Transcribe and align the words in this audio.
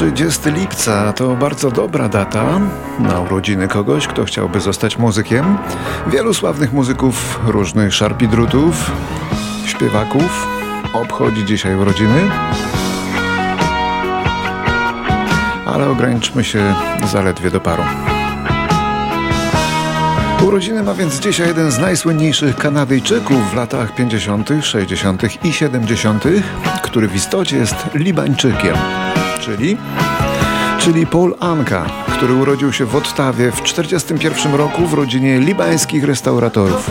30 0.00 0.50
lipca 0.50 1.12
to 1.12 1.36
bardzo 1.36 1.70
dobra 1.70 2.08
data 2.08 2.60
na 2.98 3.20
urodziny 3.20 3.68
kogoś, 3.68 4.06
kto 4.06 4.24
chciałby 4.24 4.60
zostać 4.60 4.98
muzykiem. 4.98 5.58
Wielu 6.06 6.34
sławnych 6.34 6.72
muzyków, 6.72 7.40
różnych 7.46 7.94
szarpidrutów, 7.94 8.90
śpiewaków 9.66 10.46
obchodzi 10.92 11.44
dzisiaj 11.44 11.74
urodziny. 11.74 12.30
Ale 15.66 15.88
ograniczmy 15.88 16.44
się 16.44 16.74
zaledwie 17.06 17.50
do 17.50 17.60
paru. 17.60 17.82
Urodziny 20.46 20.82
ma 20.82 20.94
więc 20.94 21.20
dzisiaj 21.20 21.48
jeden 21.48 21.70
z 21.70 21.78
najsłynniejszych 21.78 22.56
Kanadyjczyków 22.56 23.50
w 23.50 23.54
latach 23.54 23.94
50., 23.94 24.50
60. 24.62 25.44
i 25.44 25.52
70., 25.52 26.24
który 26.82 27.08
w 27.08 27.14
istocie 27.14 27.56
jest 27.56 27.76
Libańczykiem 27.94 28.76
czyli, 29.40 29.76
czyli 30.78 31.06
Paul 31.06 31.34
Anka, 31.40 31.86
który 32.12 32.34
urodził 32.34 32.72
się 32.72 32.84
w 32.84 32.96
Ottawie 32.96 33.52
w 33.52 33.60
1941 33.60 34.54
roku 34.54 34.86
w 34.86 34.94
rodzinie 34.94 35.40
libańskich 35.40 36.04
restauratorów. 36.04 36.90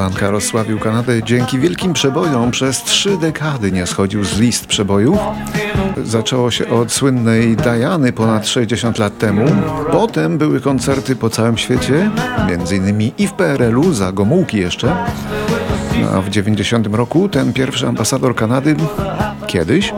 Polanka 0.00 0.30
rozsławił 0.30 0.78
Kanadę 0.78 1.22
dzięki 1.22 1.58
wielkim 1.58 1.92
przebojom. 1.92 2.50
Przez 2.50 2.82
trzy 2.82 3.16
dekady 3.16 3.72
nie 3.72 3.86
schodził 3.86 4.24
z 4.24 4.38
list 4.38 4.66
przebojów. 4.66 5.18
Zaczęło 6.04 6.50
się 6.50 6.68
od 6.68 6.92
słynnej 6.92 7.56
Diany 7.56 8.12
ponad 8.12 8.46
60 8.48 8.98
lat 8.98 9.18
temu. 9.18 9.44
Potem 9.92 10.38
były 10.38 10.60
koncerty 10.60 11.16
po 11.16 11.30
całym 11.30 11.58
świecie, 11.58 12.10
między 12.48 12.76
innymi 12.76 13.12
i 13.18 13.26
w 13.26 13.32
PRL-u, 13.32 13.92
za 13.92 14.12
Gomułki 14.12 14.58
jeszcze. 14.58 14.96
No, 16.02 16.08
a 16.10 16.20
w 16.20 16.28
90 16.28 16.86
roku 16.86 17.28
ten 17.28 17.52
pierwszy 17.52 17.88
ambasador 17.88 18.34
Kanady 18.34 18.76
kiedyś 19.46 19.92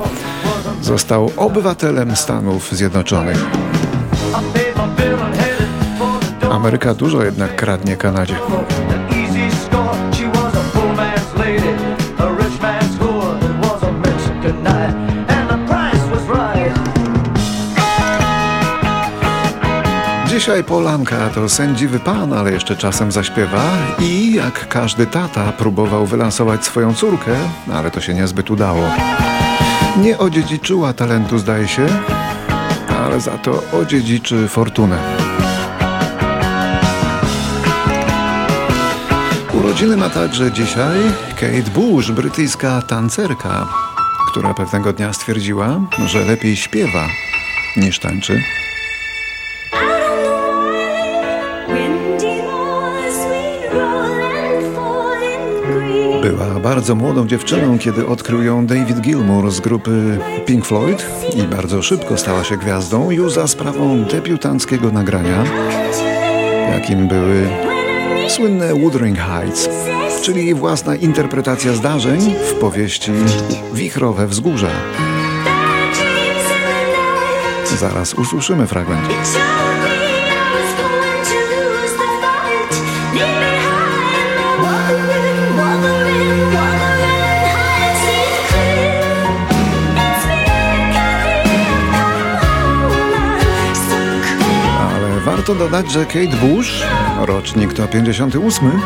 został 0.80 1.30
obywatelem 1.36 2.16
Stanów 2.16 2.72
Zjednoczonych. 2.72 3.44
Ameryka 6.50 6.94
dużo 6.94 7.22
jednak 7.22 7.56
kradnie 7.56 7.96
Kanadzie. 7.96 8.36
Dzisiaj 20.42 20.64
Polanka 20.64 21.30
to 21.30 21.48
sędziwy 21.48 21.98
pan, 21.98 22.32
ale 22.32 22.52
jeszcze 22.52 22.76
czasem 22.76 23.12
zaśpiewa 23.12 23.64
i 23.98 24.34
jak 24.34 24.68
każdy 24.68 25.06
tata 25.06 25.52
próbował 25.52 26.06
wylansować 26.06 26.64
swoją 26.64 26.94
córkę, 26.94 27.36
ale 27.72 27.90
to 27.90 28.00
się 28.00 28.14
niezbyt 28.14 28.50
udało. 28.50 28.88
Nie 29.96 30.18
odziedziczyła 30.18 30.92
talentu 30.92 31.38
zdaje 31.38 31.68
się, 31.68 31.86
ale 33.04 33.20
za 33.20 33.38
to 33.38 33.62
odziedziczy 33.72 34.48
fortunę. 34.48 34.98
Urodziny 39.54 39.96
ma 39.96 40.10
także 40.10 40.52
dzisiaj 40.52 41.00
Kate 41.34 41.70
Bush, 41.74 42.10
brytyjska 42.10 42.82
tancerka, 42.82 43.66
która 44.30 44.54
pewnego 44.54 44.92
dnia 44.92 45.12
stwierdziła, 45.12 45.80
że 46.06 46.24
lepiej 46.24 46.56
śpiewa 46.56 47.06
niż 47.76 47.98
tańczy. 47.98 48.42
Była 56.22 56.60
bardzo 56.60 56.94
młodą 56.94 57.26
dziewczyną, 57.26 57.78
kiedy 57.78 58.06
odkrył 58.06 58.42
ją 58.42 58.66
David 58.66 59.00
Gilmour 59.00 59.50
z 59.50 59.60
grupy 59.60 60.18
Pink 60.46 60.64
Floyd 60.66 61.06
i 61.36 61.42
bardzo 61.42 61.82
szybko 61.82 62.16
stała 62.16 62.44
się 62.44 62.56
gwiazdą 62.56 63.10
już 63.10 63.32
za 63.32 63.46
sprawą 63.46 64.04
debiutanckiego 64.04 64.90
nagrania, 64.90 65.44
jakim 66.70 67.08
były 67.08 67.48
słynne 68.28 68.74
Wuthering 68.74 69.18
Heights, 69.18 69.68
czyli 70.22 70.54
własna 70.54 70.96
interpretacja 70.96 71.72
zdarzeń 71.72 72.34
w 72.50 72.54
powieści 72.54 73.12
Wichrowe 73.72 74.26
Wzgórza. 74.26 74.70
Zaraz 77.78 78.14
usłyszymy 78.14 78.66
fragment. 78.66 79.08
Warto 95.42 95.54
dodać, 95.54 95.90
że 95.90 96.06
Kate 96.06 96.36
Bush, 96.36 96.82
rocznik 97.20 97.72
to 97.72 97.88
58, 97.88 98.80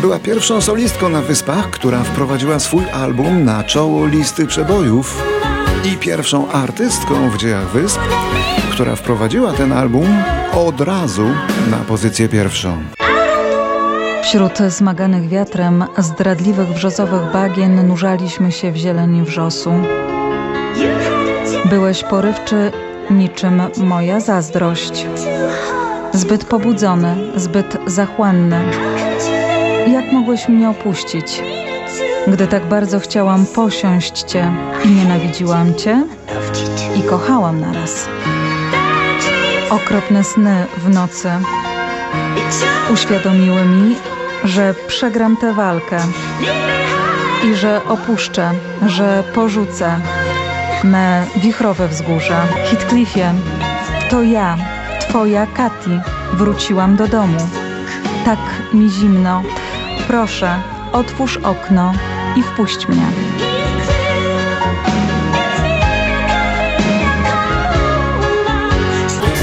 była 0.00 0.18
pierwszą 0.18 0.60
solistką 0.60 1.08
na 1.08 1.20
Wyspach, 1.20 1.70
która 1.70 2.02
wprowadziła 2.02 2.58
swój 2.58 2.90
album 2.90 3.44
na 3.44 3.64
czoło 3.64 4.06
listy 4.06 4.46
przebojów 4.46 5.24
i 5.84 5.96
pierwszą 5.96 6.52
artystką 6.52 7.30
w 7.30 7.36
dziejach 7.36 7.68
Wysp, 7.68 8.00
która 8.72 8.96
wprowadziła 8.96 9.52
ten 9.52 9.72
album 9.72 10.06
od 10.52 10.80
razu 10.80 11.26
na 11.70 11.76
pozycję 11.76 12.28
pierwszą. 12.28 12.82
Wśród 14.22 14.58
zmaganych 14.58 15.28
wiatrem 15.28 15.84
zdradliwych 15.98 16.68
brzozowych 16.68 17.32
bagien 17.32 17.88
nurzaliśmy 17.88 18.52
się 18.52 18.72
w 18.72 18.76
zieleni 18.76 19.22
wrzosu. 19.22 19.72
Byłeś 21.64 22.04
porywczy 22.04 22.72
niczym 23.10 23.62
moja 23.76 24.20
zazdrość. 24.20 25.06
Zbyt 26.14 26.44
pobudzony, 26.44 27.16
zbyt 27.36 27.78
zachłanny. 27.86 28.64
Jak 29.92 30.12
mogłeś 30.12 30.48
mnie 30.48 30.70
opuścić, 30.70 31.42
gdy 32.26 32.46
tak 32.46 32.66
bardzo 32.66 33.00
chciałam 33.00 33.46
posiąść 33.46 34.22
cię 34.22 34.52
nienawidziłam 34.84 35.74
cię 35.74 36.04
i 36.96 37.02
kochałam 37.02 37.60
naraz. 37.60 38.08
Okropne 39.70 40.24
sny 40.24 40.66
w 40.78 40.88
nocy 40.88 41.30
uświadomiły 42.92 43.64
mi, 43.64 43.96
że 44.44 44.74
przegram 44.86 45.36
tę 45.36 45.54
walkę 45.54 45.98
i 47.44 47.54
że 47.54 47.80
opuszczę, 47.88 48.50
że 48.86 49.24
porzucę 49.34 50.00
me 50.84 51.26
wichrowe 51.36 51.88
wzgórza. 51.88 52.46
Heathcliffie, 52.70 53.34
to 54.10 54.22
ja, 54.22 54.56
twoja 55.12 55.46
Kati, 55.46 56.00
wróciłam 56.32 56.96
do 56.96 57.08
domu. 57.08 57.38
Tak 58.24 58.38
mi 58.72 58.90
zimno. 58.90 59.42
Proszę, 60.08 60.54
otwórz 60.92 61.36
okno 61.36 61.92
i 62.36 62.42
wpuść 62.42 62.88
mnie. 62.88 63.06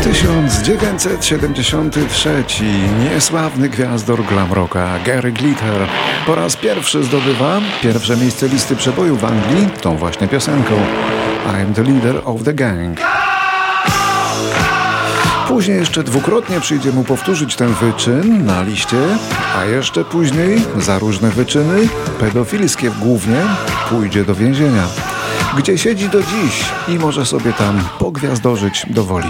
Tysiąc 0.04 0.62
dziewięćset 0.62 1.26
siedemdziesiąty 1.26 2.06
trzeci 2.06 2.72
niesławny 3.04 3.70
gwiazdor 3.70 4.24
glam 4.24 4.54
rocka 4.54 4.90
Gary 5.06 5.32
Glitter 5.32 5.88
po 6.26 6.36
raz 6.36 6.56
pierwszy 6.56 7.04
zdobywa 7.04 7.62
pierwsze 7.82 8.18
miejsce 8.18 8.48
listy 8.48 8.76
przeboju 8.76 9.16
w 9.16 9.26
Anglii 9.26 9.70
tą 9.82 9.98
właśnie 9.98 10.28
piosenką 10.28 10.76
I'm 11.48 11.74
the 11.74 11.84
leader 11.84 12.22
of 12.26 12.44
the 12.44 12.54
gang. 12.54 13.19
Później 15.50 15.78
jeszcze 15.78 16.04
dwukrotnie 16.04 16.62
przyjdzie 16.62 16.92
mu 16.92 17.04
powtórzyć 17.04 17.56
ten 17.56 17.74
wyczyn 17.74 18.46
na 18.46 18.64
liście, 18.64 18.98
a 19.58 19.66
jeszcze 19.66 20.06
później 20.06 20.62
za 20.78 21.00
różne 21.00 21.30
wyczyny, 21.30 21.90
pedofilskie 22.20 22.92
głównie, 23.02 23.42
pójdzie 23.90 24.26
do 24.26 24.36
więzienia, 24.36 24.88
gdzie 25.58 25.78
siedzi 25.78 26.10
do 26.10 26.24
dziś 26.24 26.66
i 26.88 27.00
może 27.00 27.26
sobie 27.26 27.54
tam 27.54 27.82
pogwiazdorzyć 28.00 28.86
do 28.90 29.04
woli. 29.04 29.30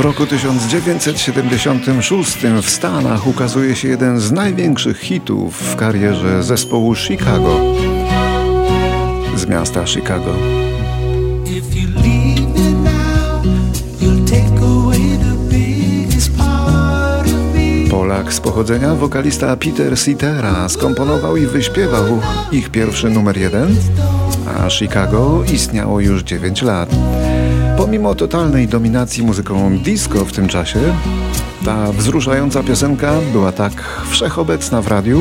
W 0.00 0.02
roku 0.02 0.26
1976 0.26 2.38
w 2.62 2.70
Stanach 2.70 3.26
ukazuje 3.26 3.76
się 3.76 3.88
jeden 3.88 4.20
z 4.20 4.32
największych 4.32 4.98
hitów 4.98 5.56
w 5.56 5.76
karierze 5.76 6.42
zespołu 6.42 6.94
Chicago 6.94 7.60
z 9.36 9.46
miasta 9.46 9.86
Chicago. 9.86 10.34
Polak 17.90 18.32
z 18.32 18.40
pochodzenia, 18.40 18.94
wokalista 18.94 19.56
Peter 19.56 19.98
Cetera 19.98 20.68
skomponował 20.68 21.36
i 21.36 21.46
wyśpiewał 21.46 22.20
ich 22.52 22.70
pierwszy 22.70 23.10
numer 23.10 23.36
jeden, 23.36 23.76
a 24.58 24.70
Chicago 24.70 25.44
istniało 25.52 26.00
już 26.00 26.22
9 26.22 26.62
lat. 26.62 26.90
Pomimo 27.90 28.14
totalnej 28.14 28.68
dominacji 28.68 29.22
muzyką 29.22 29.78
disco 29.78 30.24
w 30.24 30.32
tym 30.32 30.48
czasie, 30.48 30.78
ta 31.64 31.92
wzruszająca 31.92 32.62
piosenka 32.62 33.12
była 33.32 33.52
tak 33.52 33.72
wszechobecna 34.10 34.82
w 34.82 34.88
radiu, 34.88 35.20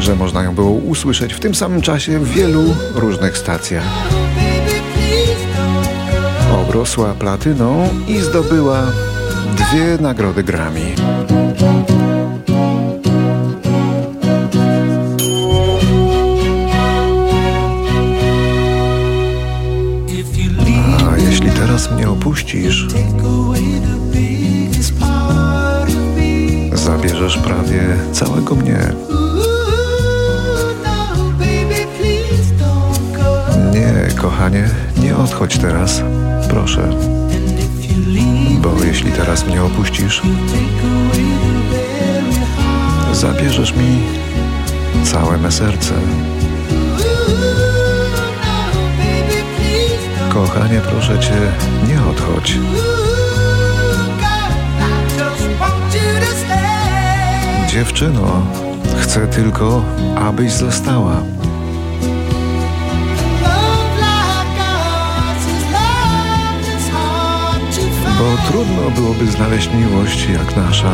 że 0.00 0.16
można 0.16 0.42
ją 0.42 0.54
było 0.54 0.70
usłyszeć 0.70 1.34
w 1.34 1.40
tym 1.40 1.54
samym 1.54 1.80
czasie 1.80 2.18
w 2.18 2.28
wielu 2.28 2.62
różnych 2.94 3.38
stacjach. 3.38 3.84
Obrosła 6.62 7.14
platyną 7.14 7.88
i 8.08 8.20
zdobyła 8.20 8.82
dwie 9.56 9.98
nagrody 10.00 10.42
Grammy. 10.42 10.94
Całego 28.24 28.54
mnie. 28.54 28.78
Nie, 33.72 34.14
kochanie, 34.16 34.68
nie 35.02 35.16
odchodź 35.16 35.58
teraz, 35.58 36.02
proszę. 36.48 36.90
Bo 38.62 38.84
jeśli 38.84 39.12
teraz 39.12 39.46
mnie 39.46 39.62
opuścisz, 39.62 40.22
zabierzesz 43.12 43.74
mi 43.74 44.02
całe 45.04 45.38
me 45.38 45.52
serce. 45.52 45.94
Kochanie, 50.28 50.80
proszę 50.90 51.18
cię, 51.18 51.52
nie 51.88 52.02
odchodź. 52.10 52.58
Dziewczyno, 57.72 58.42
chcę 59.00 59.26
tylko, 59.26 59.84
abyś 60.16 60.52
została. 60.52 61.22
Bo 68.18 68.50
trudno 68.52 68.90
byłoby 68.94 69.26
znaleźć 69.26 69.70
miłość 69.74 70.28
jak 70.28 70.56
nasza. 70.56 70.92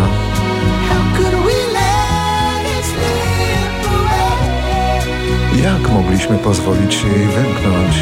Jak 5.62 5.92
mogliśmy 5.92 6.38
pozwolić 6.38 7.02
jej 7.02 7.26
wymknąć? 7.26 7.96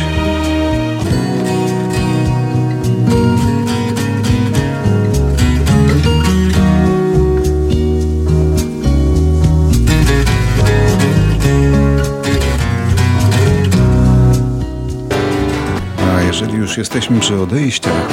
Już 16.74 16.78
jesteśmy 16.78 17.20
przy 17.20 17.40
odejściach, 17.40 18.08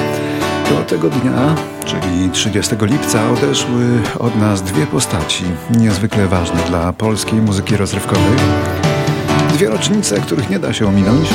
to 0.70 0.84
tego 0.84 1.10
dnia, 1.10 1.56
czyli 1.86 2.30
30 2.32 2.76
lipca, 2.82 3.30
odeszły 3.30 3.86
od 4.20 4.36
nas 4.36 4.62
dwie 4.62 4.88
postaci 4.88 5.44
niezwykle 5.78 6.28
ważne 6.28 6.64
dla 6.68 6.94
polskiej 6.94 7.42
muzyki 7.42 7.78
rozrywkowej. 7.78 8.38
Dwie 9.54 9.70
rocznice, 9.70 10.22
których 10.22 10.50
nie 10.50 10.60
da 10.60 10.74
się 10.74 10.88
ominąć, 10.88 11.30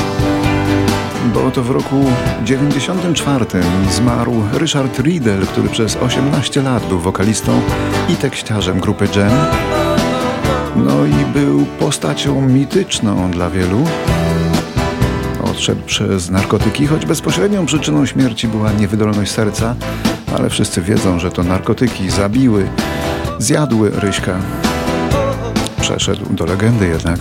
bo 1.33 1.51
to 1.51 1.63
w 1.63 1.71
roku 1.71 2.05
94 2.43 3.45
zmarł 3.91 4.43
Richard 4.57 4.99
Riedel, 4.99 5.47
który 5.47 5.69
przez 5.69 5.95
18 5.95 6.61
lat 6.61 6.85
był 6.85 6.99
wokalistą 6.99 7.61
i 8.09 8.15
tekściarzem 8.15 8.79
grupy 8.79 9.07
Jam. 9.15 9.31
No 10.75 11.05
i 11.05 11.25
był 11.33 11.65
postacią 11.65 12.41
mityczną 12.41 13.31
dla 13.31 13.49
wielu. 13.49 13.85
Przez 15.85 16.29
narkotyki, 16.29 16.87
choć 16.87 17.05
bezpośrednią 17.05 17.65
przyczyną 17.65 18.05
śmierci 18.05 18.47
była 18.47 18.71
niewydolność 18.71 19.31
serca, 19.31 19.75
ale 20.37 20.49
wszyscy 20.49 20.81
wiedzą, 20.81 21.19
że 21.19 21.31
to 21.31 21.43
narkotyki 21.43 22.09
zabiły, 22.09 22.69
zjadły 23.39 23.91
Ryśka. 23.95 24.37
Przeszedł 25.81 26.33
do 26.33 26.45
legendy 26.45 26.87
jednak. 26.87 27.19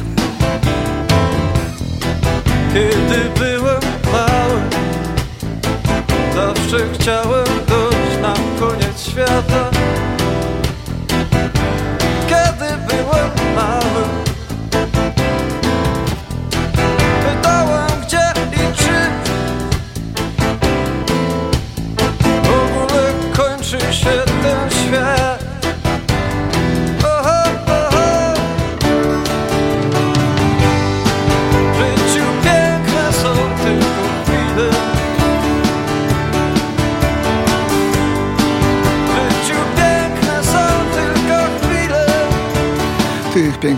Kiedy 2.73 3.31
byłem 3.38 3.81
mały 4.12 4.61
Zawsze 6.35 6.79
chciałem 6.94 7.47
dojść 7.69 8.23
na 8.23 8.35
koniec 8.61 9.09
świata 9.11 9.86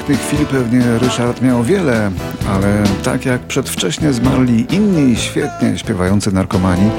Tych 0.09 0.19
pięknych 0.19 0.47
chwil 0.47 0.61
pewnie 0.61 0.99
Ryszard 0.99 1.43
miał 1.43 1.63
wiele, 1.63 2.11
ale 2.55 2.85
tak 3.03 3.27
jak 3.27 3.41
przedwcześnie 3.41 4.13
zmarli 4.13 4.75
inni 4.75 5.17
świetnie 5.17 5.79
śpiewający 5.79 6.33
narkomani, 6.33 6.91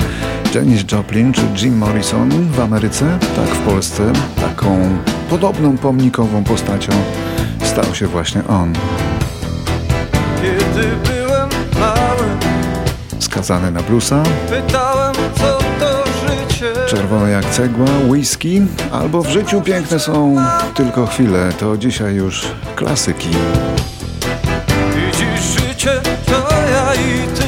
Janis 0.55 0.91
Joplin 0.91 1.33
czy 1.33 1.41
Jim 1.61 1.77
Morrison 1.77 2.29
w 2.51 2.59
Ameryce, 2.59 3.19
tak 3.35 3.45
w 3.45 3.59
Polsce, 3.59 4.13
taką 4.35 4.97
podobną 5.29 5.77
pomnikową 5.77 6.43
postacią 6.43 6.91
stał 7.63 7.95
się 7.95 8.07
właśnie 8.07 8.43
on. 8.47 8.73
Kiedy 10.41 10.87
byłem 11.05 11.49
mały 11.79 12.27
Skazany 13.19 13.71
na 13.71 13.81
bluesa, 13.81 14.23
Pytałem 14.49 15.15
co 15.35 15.59
to 15.79 15.88
czerwone 16.87 17.31
jak 17.31 17.45
cegła, 17.45 17.85
whisky, 18.09 18.61
albo 18.91 19.21
w 19.21 19.29
życiu 19.29 19.61
piękne 19.61 19.99
są 19.99 20.35
tylko 20.73 21.07
chwile, 21.07 21.49
to 21.59 21.77
dzisiaj 21.77 22.15
już 22.15 22.47
klasyki. 22.75 23.29
Widzisz 24.95 25.41
życie 25.41 26.01
to 26.25 26.47
ja 26.71 26.95
i 26.95 27.38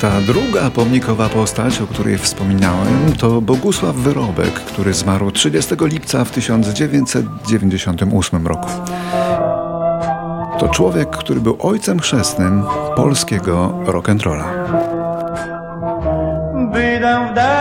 ta 0.00 0.20
druga 0.20 0.70
pomnikowa 0.70 1.28
postać, 1.28 1.80
o 1.80 1.86
której 1.86 2.18
wspominałem, 2.18 3.12
to 3.18 3.40
Bogusław 3.40 3.96
Wyrobek, 3.96 4.52
który 4.52 4.94
zmarł 4.94 5.30
30 5.30 5.74
lipca 5.80 6.24
w 6.24 6.30
1998 6.30 8.46
roku. 8.46 8.68
To 10.58 10.68
człowiek, 10.68 11.10
który 11.10 11.40
był 11.40 11.56
ojcem 11.60 12.00
chrzestnym 12.00 12.62
polskiego 12.96 13.74
rock'n'rolla. 13.84 14.44
Wyjdę 16.72 17.28
w 17.30 17.34
deszcz, 17.34 17.60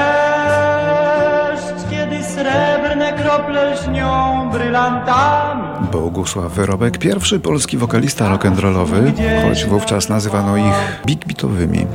kiedy 1.90 2.24
srebrne 2.24 3.14
krople 3.14 3.74
lśnią 3.74 4.50
brylantami 4.52 5.69
Bogusław 5.92 6.52
Wyrobek, 6.52 6.98
pierwszy 6.98 7.40
polski 7.40 7.78
wokalista 7.78 8.38
rock'n'rollowy, 8.38 9.12
choć 9.44 9.66
wówczas 9.66 10.10
nazywano 10.10 10.58
ich 10.58 11.02
big 11.06 11.26
beatowymi. 11.26 11.88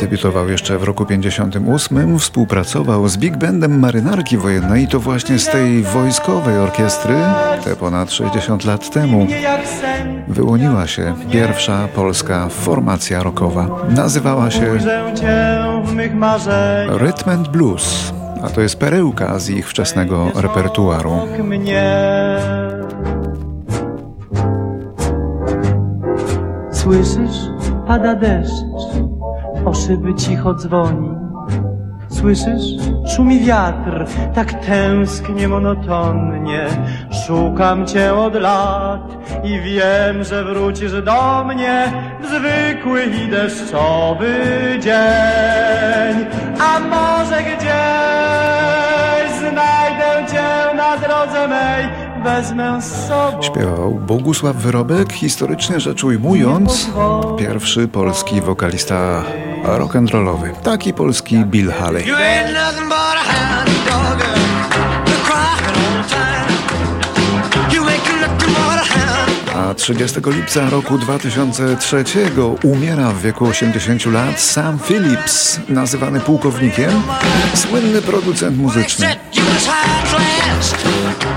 Debiutował 0.00 0.48
jeszcze 0.48 0.78
w 0.78 0.82
roku 0.82 1.06
58, 1.06 2.18
współpracował 2.18 3.08
z 3.08 3.16
big 3.16 3.36
bandem 3.36 3.78
Marynarki 3.78 4.36
Wojennej 4.36 4.84
i 4.84 4.88
to 4.88 5.00
właśnie 5.00 5.38
z 5.38 5.48
tej 5.48 5.82
wojskowej 5.82 6.58
orkiestry, 6.58 7.14
te 7.64 7.76
ponad 7.76 8.12
60 8.12 8.64
lat 8.64 8.90
temu, 8.90 9.26
wyłoniła 10.28 10.86
się 10.86 11.14
pierwsza 11.32 11.88
polska 11.94 12.48
formacja 12.48 13.22
rockowa. 13.22 13.68
Nazywała 13.88 14.50
się 14.50 14.78
Rhythm 16.98 17.30
and 17.30 17.48
Blues, 17.48 18.12
a 18.42 18.48
to 18.48 18.60
jest 18.60 18.76
perełka 18.76 19.38
z 19.38 19.50
ich 19.50 19.68
wczesnego 19.68 20.30
repertuaru. 20.34 21.12
mnie 21.44 21.92
Słyszysz? 26.72 27.38
Pada 27.86 28.14
deszcz 28.14 28.52
O 29.64 29.74
szyby 29.74 30.14
cicho 30.14 30.54
dzwoni 30.54 31.27
Słyszysz? 32.20 32.64
Szumi 33.16 33.40
wiatr 33.40 34.06
Tak 34.34 34.66
tęsknie 34.66 35.48
monotonnie. 35.48 36.66
Szukam 37.26 37.86
cię 37.86 38.14
od 38.14 38.34
lat 38.34 39.16
I 39.44 39.60
wiem, 39.60 40.24
że 40.24 40.44
wrócisz 40.44 41.02
do 41.02 41.44
mnie 41.44 41.92
W 42.22 42.26
zwykły 42.26 43.04
i 43.04 43.28
deszczowy 43.28 44.34
dzień. 44.80 46.26
A 46.60 46.80
może 46.80 47.42
gdzieś 47.42 47.68
Znajdę 49.40 50.32
cię 50.32 50.76
na 50.76 50.96
drodze 50.96 51.48
mej. 51.48 51.88
Wezmę 52.24 52.82
z 52.82 53.06
sobą 53.08 53.42
Śpiewał 53.42 53.94
Bogusław 53.94 54.56
Wyrobek, 54.56 55.12
historycznie 55.12 55.80
rzecz 55.80 56.04
ujmując, 56.04 56.90
pierwszy 57.38 57.88
polski 57.88 58.40
wokalista 58.40 59.22
rock'n'rollowy. 59.64 60.52
Taki 60.62 60.92
polski 60.92 61.44
Bill 61.44 61.70
Haley. 61.70 62.04
A 63.18 63.20
hound 63.20 63.68
dog. 63.86 64.20
You're 65.08 65.24
crying 65.24 65.76
all 65.76 66.02
the 66.02 66.08
time. 66.08 66.48
You 67.74 67.88
ain't 67.88 68.20
nothing 68.20 68.54
but 68.54 68.78
a 68.78 68.84
hound. 68.84 69.70
A 69.70 69.74
30 69.74 70.20
lipca 70.30 70.70
roku 70.70 70.98
2003 70.98 72.04
umiera 72.62 73.10
w 73.10 73.22
wieku 73.22 73.46
80 73.46 74.06
lat 74.06 74.40
Sam 74.40 74.78
Phillips, 74.78 75.60
nazywany 75.68 76.20
pułkownikiem, 76.20 77.02
słynny 77.54 78.02
producent 78.02 78.58
muzyczny. 78.58 79.16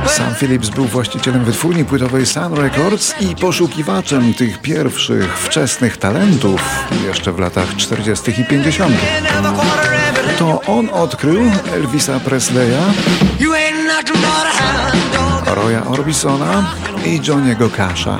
Sam 0.07 0.35
Phillips 0.35 0.69
był 0.69 0.85
właścicielem 0.85 1.45
wytwórni 1.45 1.85
płytowej 1.85 2.25
Sun 2.25 2.53
Records 2.53 3.21
i 3.21 3.35
poszukiwaczem 3.35 4.33
tych 4.33 4.61
pierwszych, 4.61 5.37
wczesnych 5.37 5.97
talentów 5.97 6.61
jeszcze 7.05 7.31
w 7.31 7.39
latach 7.39 7.75
40. 7.75 8.41
i 8.41 8.45
50. 8.45 8.95
Never 9.23 9.53
quarter 9.53 9.93
every 9.93 10.37
To 10.37 10.61
on 10.67 10.89
odkrył 10.89 11.41
Elvisa 11.73 12.19
Presleya. 12.19 12.81
Roya 15.45 15.87
Orbisona 15.87 16.73
i 17.05 17.21
Johniego 17.27 17.69
Casha. 17.69 18.19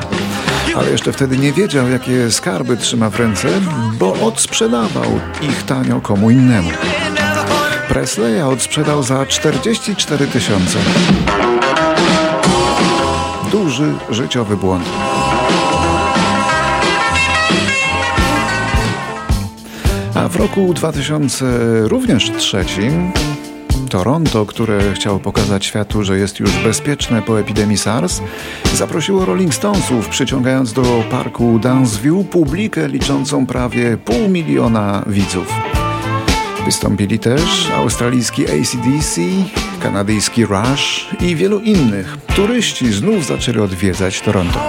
Ale 0.75 0.91
jeszcze 0.91 1.13
wtedy 1.13 1.37
nie 1.37 1.51
wiedział, 1.53 1.89
jakie 1.89 2.31
skarby 2.31 2.77
trzyma 2.77 3.09
w 3.09 3.15
ręce, 3.15 3.47
bo 3.99 4.13
odsprzedawał 4.13 5.19
ich 5.41 5.63
tanio 5.63 6.01
komu 6.01 6.29
innemu. 6.29 6.69
Presleya 7.87 8.41
odsprzedał 8.41 9.03
za 9.03 9.25
44 9.25 10.27
tysiące. 10.27 10.77
Duży 13.71 13.93
życiowy 14.09 14.57
błąd. 14.57 14.85
A 20.15 20.27
w 20.27 20.35
roku 20.35 20.73
2000 20.73 21.45
również 21.87 22.31
trzecim 22.31 23.11
Toronto, 23.89 24.45
które 24.45 24.93
chciało 24.93 25.19
pokazać 25.19 25.65
światu, 25.65 26.03
że 26.03 26.17
jest 26.17 26.39
już 26.39 26.57
bezpieczne 26.63 27.21
po 27.21 27.39
epidemii 27.39 27.77
SARS, 27.77 28.21
zaprosiło 28.73 29.25
Rolling 29.25 29.53
Stonesów, 29.53 30.07
przyciągając 30.07 30.73
do 30.73 31.03
parku 31.11 31.59
Danceview 31.59 32.27
publikę 32.29 32.87
liczącą 32.87 33.45
prawie 33.45 33.97
pół 33.97 34.29
miliona 34.29 35.03
widzów. 35.07 35.53
Wystąpili 36.65 37.19
też 37.19 37.69
australijski 37.75 38.45
ACDC, 38.45 39.21
kanadyjski 39.83 40.45
Rush 40.45 41.07
i 41.19 41.35
wielu 41.35 41.59
innych. 41.59 42.17
Turyści 42.35 42.93
znów 42.93 43.25
zaczęli 43.25 43.59
odwiedzać 43.59 44.21
Toronto. 44.21 44.59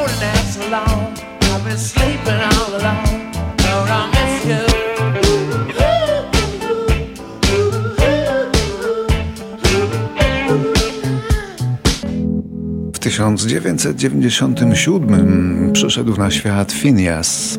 W 12.95 12.99
1997 12.99 15.71
przyszedł 15.73 16.17
na 16.17 16.31
świat 16.31 16.73
Phineas. 16.73 17.59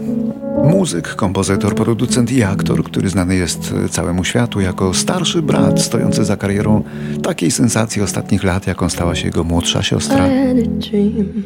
Muzyk, 0.64 1.16
kompozytor, 1.16 1.76
producent 1.76 2.32
i 2.32 2.44
aktor, 2.44 2.84
który 2.84 3.10
znany 3.10 3.36
jest 3.36 3.74
całemu 3.90 4.24
światu 4.24 4.62
jako 4.62 4.94
starszy 4.94 5.42
brat 5.42 5.82
stojący 5.82 6.26
za 6.26 6.38
karierą 6.38 6.84
takiej 7.24 7.52
sensacji 7.52 8.02
ostatnich 8.02 8.44
lat, 8.44 8.68
jaką 8.68 8.90
stała 8.90 9.16
się 9.16 9.26
jego 9.26 9.44
młodsza 9.44 9.84
siostra, 9.84 10.30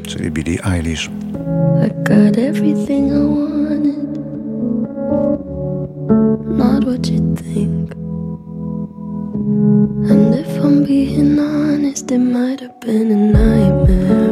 czyli 0.03 0.31
Billie 0.31 0.65
Eilish. 0.65 1.09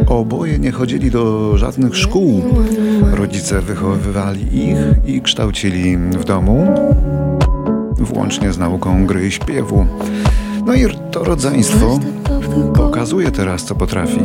Oboje 0.07 0.59
nie 0.59 0.71
chodzili 0.71 1.11
do 1.11 1.57
żadnych 1.57 1.97
szkół. 1.97 2.41
Rodzice 3.13 3.61
wychowywali 3.61 4.69
ich 4.69 4.77
i 5.05 5.21
kształcili 5.21 5.97
w 5.97 6.23
domu, 6.23 6.67
włącznie 7.97 8.53
z 8.53 8.57
nauką 8.57 9.05
gry 9.05 9.27
i 9.27 9.31
śpiewu. 9.31 9.85
No 10.65 10.73
i 10.73 10.85
to 11.11 11.23
rodzeństwo 11.23 11.99
pokazuje 12.75 13.31
teraz, 13.31 13.63
co 13.63 13.75
potrafi. 13.75 14.19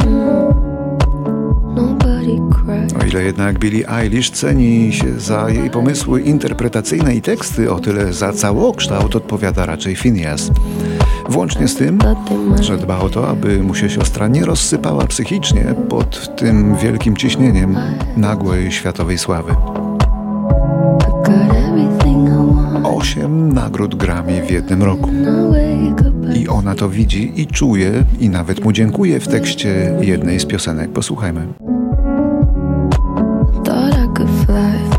O 3.01 3.05
ile 3.07 3.23
jednak 3.23 3.59
Billie 3.59 3.89
Eilish 3.89 4.31
ceni 4.31 4.93
się 4.93 5.21
za 5.21 5.51
jej 5.51 5.71
pomysły 5.71 6.21
interpretacyjne 6.21 7.15
i 7.15 7.23
teksty, 7.23 7.73
o 7.73 7.79
tyle 7.79 8.13
za 8.13 8.33
całokształt 8.33 9.17
odpowiada 9.17 9.67
raczej 9.67 9.97
Phineas. 9.97 10.51
Włącznie 11.31 11.69
z 11.69 11.75
tym, 11.75 11.99
że 12.61 12.77
dba 12.77 12.99
o 12.99 13.09
to, 13.09 13.29
aby 13.29 13.63
mu 13.63 13.75
się 13.75 13.91
siostra 13.91 14.29
nie 14.29 14.45
rozsypała 14.45 15.07
psychicznie 15.07 15.65
pod 15.89 16.37
tym 16.37 16.77
wielkim 16.77 17.17
ciśnieniem 17.17 17.77
nagłej 18.17 18.73
światowej 18.73 19.19
sławy. 19.19 19.55
Osiem 22.85 23.53
nagród 23.53 23.95
Grammy 23.95 24.43
w 24.43 24.51
jednym 24.51 24.83
roku. 24.83 25.11
I 26.35 26.49
ona 26.49 26.75
to 26.75 26.89
widzi 26.89 27.41
i 27.41 27.47
czuje 27.47 28.05
i 28.21 28.29
nawet 28.29 28.65
mu 28.65 28.73
dziękuję 28.73 29.21
w 29.21 29.29
tekście 29.29 29.95
jednej 30.01 30.41
z 30.41 30.47
piosenek. 30.47 30.93
Posłuchajmy. 30.93 31.47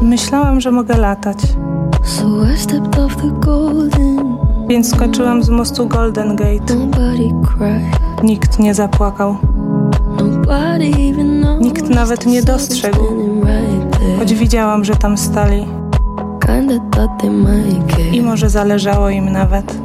Myślałam, 0.01 0.61
że 0.61 0.71
mogę 0.71 0.97
latać, 0.97 1.38
So 2.03 2.25
I 2.53 2.57
stepped 2.57 3.00
off 3.00 3.15
the 3.15 3.31
golden. 3.39 4.40
Więc 4.72 4.92
skoczyłam 4.96 5.44
z 5.44 5.50
mostu 5.50 5.88
Golden 5.88 6.36
Gate. 6.36 6.75
Nikt 8.24 8.60
nie 8.60 8.74
zapłakał. 8.74 9.38
Nikt 11.62 11.90
nawet 11.90 12.25
nie 12.25 12.44
dostrzegł. 12.44 13.06
Choć 14.20 14.34
widziałam, 14.34 14.86
że 14.86 14.96
tam 14.96 15.18
stali 15.18 15.66
i 18.12 18.22
może 18.22 18.50
zależało 18.50 19.10
im 19.10 19.30
nawet. 19.30 19.78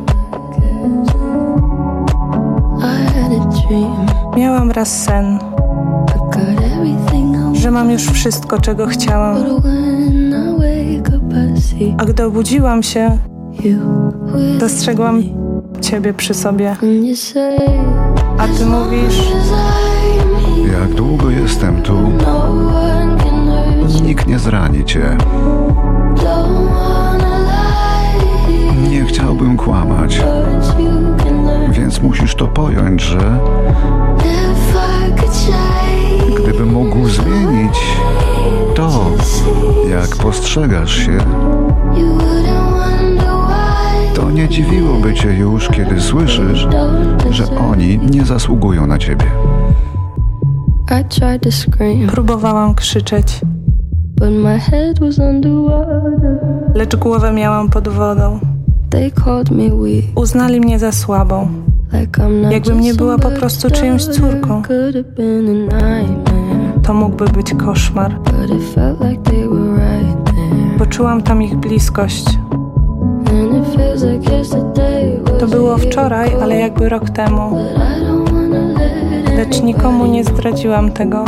Miałam 4.37 4.71
raz 4.71 5.03
sen, 5.03 5.39
że 7.53 7.71
mam 7.71 7.91
już 7.91 8.03
wszystko, 8.03 8.61
czego 8.61 8.87
chciałam. 8.87 9.37
A 11.99 12.05
gdy 12.05 12.25
obudziłam 12.25 12.83
się, 12.83 13.19
dostrzegłam 14.59 15.23
ciebie 15.81 16.15
przy 16.15 16.35
sobie. 16.35 16.77
A 18.39 18.49
ty 18.59 18.67
mówisz, 18.67 19.33
"Cause 19.33 19.55
I 20.03 20.63
need 20.63 20.73
Jak 20.73 20.95
długo 20.95 21.31
jestem 21.31 21.83
tu, 21.83 21.97
nikt 24.05 24.27
nie 24.27 24.39
zrani 24.39 24.85
cię. 24.85 25.17
Nie 28.91 29.05
chciałbym 29.05 29.57
kłamać. 29.57 30.21
Więc 31.71 32.03
musisz 32.03 32.35
to 32.35 32.47
pojąć, 32.47 33.03
że 33.03 33.39
gdybym 36.39 36.73
mógł 36.73 37.09
zmienić 37.09 37.79
to, 38.75 38.91
jak 39.91 40.17
postrzegasz 40.17 40.97
się, 40.97 41.19
nie 44.37 44.49
dziwiłoby 44.49 45.15
cię 45.15 45.35
już, 45.35 45.69
kiedy 45.69 46.01
słyszysz, 46.01 46.69
że 47.31 47.45
oni 47.59 47.99
nie 47.99 48.25
zasługują 48.25 48.87
na 48.87 48.99
ciebie. 48.99 49.25
Próbowałam 52.13 52.75
krzyczeć, 52.75 53.41
lecz 56.75 56.97
głowę 56.97 57.33
miałam 57.33 57.69
pod 57.69 57.89
wodą. 57.89 58.41
Uznali 60.15 60.61
mnie 60.61 60.79
za 60.79 60.93
słabą. 60.93 61.49
like 61.93 62.23
I'm 62.23 62.43
not 62.43 62.53
Jakbym 62.53 62.81
nie 62.81 62.95
była 62.95 63.19
po 63.19 63.31
prostu 63.31 63.71
czyjąś 63.71 64.05
córką. 64.05 64.63
To 66.83 66.95
mógłby 66.95 67.25
być 67.25 67.55
koszmar, 67.55 68.15
but 68.19 68.51
it 68.51 68.75
felt 68.75 69.01
like 69.01 69.23
they 69.23 69.49
were 69.49 69.73
right 69.73 70.25
there. 70.25 70.79
bo 70.79 70.87
czułam 70.87 71.23
tam 71.23 71.43
ich 71.43 71.57
bliskość. 71.57 72.46
To 75.41 75.47
było 75.47 75.79
wczoraj, 75.79 76.31
ale 76.43 76.57
jakby 76.57 76.89
rok 76.89 77.11
temu. 77.11 77.59
Lecz 79.37 79.63
nikomu 79.63 80.07
nie 80.07 80.25
zdradziłam 80.25 80.93
tego, 80.93 81.25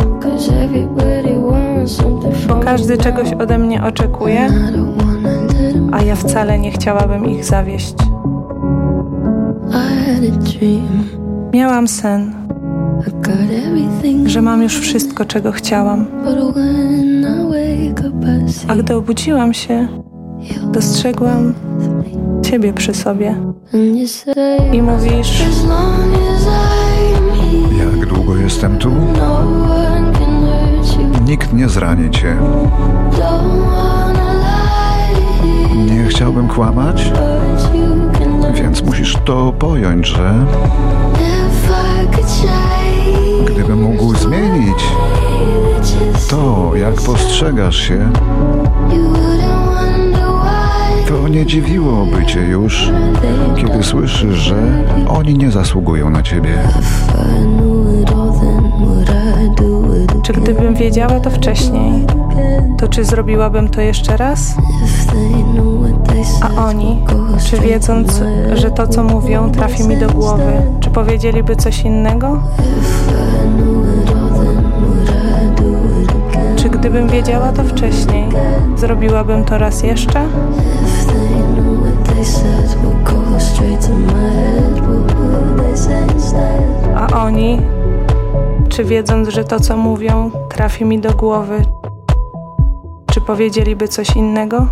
bo 2.47 2.55
każdy 2.55 2.97
czegoś 2.97 3.33
ode 3.33 3.57
mnie 3.57 3.83
oczekuje, 3.83 4.49
a 5.91 6.01
ja 6.01 6.15
wcale 6.15 6.59
nie 6.59 6.71
chciałabym 6.71 7.25
ich 7.25 7.45
zawieść. 7.45 7.95
Miałam 11.53 11.87
sen, 11.87 12.33
że 14.25 14.41
mam 14.41 14.63
już 14.63 14.79
wszystko, 14.79 15.25
czego 15.25 15.51
chciałam. 15.51 16.05
A 18.67 18.75
gdy 18.75 18.95
obudziłam 18.95 19.53
się, 19.53 19.87
dostrzegłam 20.71 21.53
ciebie 22.49 22.73
przy 22.73 22.93
sobie. 22.93 23.29
and 23.73 23.97
you 23.99 24.07
say, 24.07 24.57
I 24.73 24.81
mówisz, 24.81 25.43
Jak 27.79 28.05
długo 28.05 28.35
jestem 28.35 28.77
tu? 28.77 28.89
no. 29.17 29.39
Nikt 31.25 31.53
nie 31.53 31.69
zrani 31.69 32.09
cię. 32.11 32.35
Lie, 35.75 35.95
Nie 35.95 36.07
chciałbym 36.07 36.47
kłamać, 36.47 37.11
więc 38.53 38.81
musisz 38.83 39.17
to 39.25 39.53
pojąć, 39.59 40.07
że 40.07 40.33
gdybym 43.45 43.81
mógł 43.83 44.15
zmienić 44.15 44.83
to, 46.29 46.71
jak 46.75 46.93
postrzegasz 46.95 47.75
się, 47.77 48.09
nie 51.29 51.45
dziwiłoby 51.45 52.25
cię 52.25 52.39
już, 52.39 52.91
kiedy 53.55 53.83
słyszysz, 53.83 54.37
że 54.37 54.55
oni 55.07 55.37
nie 55.37 55.51
zasługują 55.51 56.09
na 56.09 56.23
ciebie. 56.23 56.53
Czy 60.23 60.33
gdybym 60.33 60.75
wiedziała 60.75 61.19
to 61.19 61.29
wcześniej, 61.29 62.05
to 62.77 62.87
czy 62.87 63.05
zrobiłabym 63.05 63.67
to 63.67 63.81
jeszcze 63.81 64.17
raz? 64.17 64.55
A 66.41 66.65
oni, 66.65 66.97
czy 67.49 67.59
wiedząc, 67.59 68.21
że 68.53 68.71
to 68.71 68.87
co 68.87 69.03
mówią 69.03 69.51
trafi 69.51 69.83
mi 69.83 69.97
do 69.97 70.07
głowy, 70.09 70.53
czy 70.79 70.89
powiedzieliby 70.89 71.55
coś 71.55 71.81
innego? 71.81 72.43
Czy 76.55 76.69
gdybym 76.69 77.09
wiedziała 77.09 77.51
to 77.51 77.63
wcześniej, 77.63 78.29
zrobiłabym 78.77 79.43
to 79.43 79.57
raz 79.57 79.83
jeszcze? 79.83 80.21
A 86.95 87.23
oni, 87.23 87.61
czy 88.69 88.83
wiedząc, 88.83 89.29
że 89.29 89.43
to 89.43 89.59
co 89.59 89.77
mówią 89.77 90.31
trafi 90.49 90.85
mi 90.85 90.99
do 90.99 91.13
głowy, 91.13 91.61
czy 93.11 93.21
powiedzieliby 93.21 93.87
coś 93.87 94.15
innego? 94.15 94.67